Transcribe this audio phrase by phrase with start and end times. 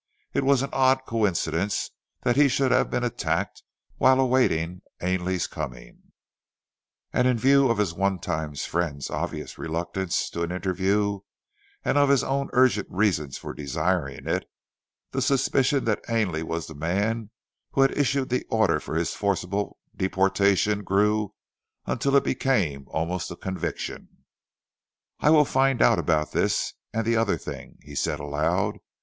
[0.33, 1.91] It was an odd coincidence
[2.23, 3.61] that he should have been attacked
[3.99, 6.11] whilst awaiting Ainley's coming,
[7.13, 11.19] and in view of his one time friend's obvious reluctance to an interview
[11.85, 14.49] and of his own urgent reasons for desiring it;
[15.11, 17.29] the suspicion that Ainley was the man
[17.73, 21.35] who had issued the order for his forcible deportation grew
[21.85, 24.07] until it became almost a conviction.
[25.19, 28.79] "I will find out about this and the other thing," he said aloud.